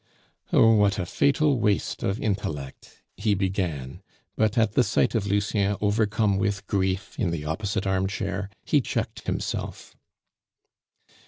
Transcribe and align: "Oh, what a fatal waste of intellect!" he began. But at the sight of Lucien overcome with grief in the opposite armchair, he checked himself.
"Oh, 0.51 0.73
what 0.73 0.97
a 0.97 1.05
fatal 1.05 1.59
waste 1.59 2.01
of 2.01 2.19
intellect!" 2.19 3.03
he 3.17 3.35
began. 3.35 4.01
But 4.35 4.57
at 4.57 4.71
the 4.71 4.83
sight 4.83 5.13
of 5.13 5.27
Lucien 5.27 5.77
overcome 5.79 6.39
with 6.39 6.65
grief 6.65 7.13
in 7.19 7.29
the 7.29 7.45
opposite 7.45 7.85
armchair, 7.85 8.49
he 8.65 8.81
checked 8.81 9.27
himself. 9.27 9.95